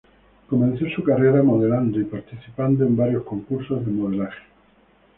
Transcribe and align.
Comenzó 0.49 0.89
su 0.89 1.03
carrera 1.03 1.43
modelando 1.43 1.99
y 1.99 2.05
participando 2.05 2.83
en 2.87 2.97
varios 2.97 3.21
concursos 3.23 3.85
de 3.85 3.91
modelaje. 3.91 4.43